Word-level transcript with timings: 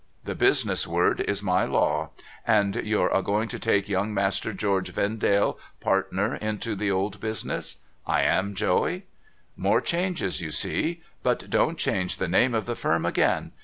The 0.23 0.33
Business's 0.33 0.87
word 0.87 1.19
is 1.21 1.43
my 1.43 1.63
law. 1.63 2.09
And 2.47 2.75
you're 2.77 3.11
a 3.13 3.21
going 3.21 3.47
to 3.49 3.59
take 3.59 3.87
Young 3.87 4.15
Master 4.15 4.51
George 4.51 4.89
Vendale 4.91 5.59
partner 5.79 6.37
into 6.37 6.73
the 6.75 6.89
old 6.89 7.19
Business?'' 7.19 7.77
I 8.17 8.23
am, 8.23 8.55
Joey.'' 8.55 9.05
More 9.67 9.79
changes, 9.79 10.41
you 10.41 10.49
see! 10.49 11.03
But 11.21 11.51
don't 11.51 11.77
change 11.77 12.17
the 12.17 12.27
name 12.27 12.55
of 12.55 12.65
the 12.65 12.75
Firm 12.75 13.05
again. 13.05 13.51